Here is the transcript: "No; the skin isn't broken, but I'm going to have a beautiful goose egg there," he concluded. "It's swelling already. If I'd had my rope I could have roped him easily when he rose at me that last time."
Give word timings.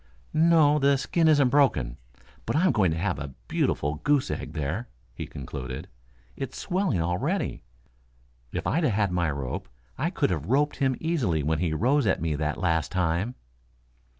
"No; 0.33 0.79
the 0.79 0.97
skin 0.97 1.27
isn't 1.27 1.49
broken, 1.49 1.95
but 2.47 2.55
I'm 2.55 2.71
going 2.71 2.89
to 2.89 2.97
have 2.97 3.19
a 3.19 3.35
beautiful 3.47 4.01
goose 4.03 4.31
egg 4.31 4.53
there," 4.53 4.89
he 5.13 5.27
concluded. 5.27 5.87
"It's 6.35 6.57
swelling 6.57 6.99
already. 7.03 7.61
If 8.51 8.65
I'd 8.65 8.83
had 8.83 9.11
my 9.11 9.29
rope 9.29 9.69
I 9.99 10.09
could 10.09 10.31
have 10.31 10.47
roped 10.47 10.77
him 10.77 10.95
easily 10.99 11.43
when 11.43 11.59
he 11.59 11.71
rose 11.71 12.07
at 12.07 12.19
me 12.19 12.33
that 12.37 12.57
last 12.57 12.91
time." 12.91 13.35